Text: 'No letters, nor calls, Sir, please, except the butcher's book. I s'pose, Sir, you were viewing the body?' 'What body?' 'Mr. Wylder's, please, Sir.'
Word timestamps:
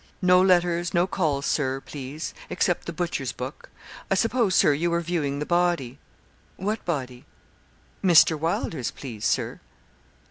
'No 0.19 0.41
letters, 0.41 0.95
nor 0.95 1.05
calls, 1.05 1.45
Sir, 1.45 1.79
please, 1.79 2.33
except 2.49 2.87
the 2.87 2.91
butcher's 2.91 3.31
book. 3.31 3.69
I 4.09 4.15
s'pose, 4.15 4.55
Sir, 4.55 4.73
you 4.73 4.89
were 4.89 4.99
viewing 4.99 5.37
the 5.37 5.45
body?' 5.45 5.99
'What 6.57 6.83
body?' 6.85 7.23
'Mr. 8.03 8.35
Wylder's, 8.35 8.89
please, 8.89 9.25
Sir.' 9.25 9.59